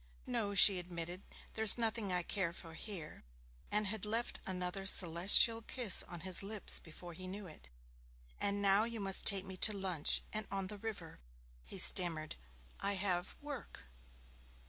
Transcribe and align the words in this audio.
'No,' 0.25 0.55
she 0.55 0.79
admitted; 0.79 1.21
'there's 1.53 1.77
nothing 1.77 2.11
I 2.11 2.23
care 2.23 2.53
for 2.53 2.73
here,' 2.73 3.23
and 3.69 3.85
had 3.85 4.03
left 4.03 4.39
another 4.47 4.87
celestial 4.87 5.61
kiss 5.61 6.01
on 6.01 6.21
his 6.21 6.41
lips 6.41 6.79
before 6.79 7.13
he 7.13 7.27
knew 7.27 7.45
it. 7.45 7.69
'And 8.39 8.63
now 8.63 8.83
you 8.83 8.99
must 8.99 9.27
take 9.27 9.45
me 9.45 9.57
to 9.57 9.77
lunch 9.77 10.23
and 10.33 10.47
on 10.49 10.65
the 10.73 10.79
river.' 10.79 11.19
He 11.63 11.77
stammered, 11.77 12.35
'I 12.79 12.93
have 12.93 13.35
work.' 13.41 13.81